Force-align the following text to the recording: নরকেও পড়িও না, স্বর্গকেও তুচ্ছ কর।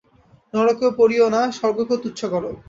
নরকেও 0.53 0.91
পড়িও 0.99 1.27
না, 1.35 1.41
স্বর্গকেও 1.57 2.01
তুচ্ছ 2.03 2.21
কর। 2.33 2.43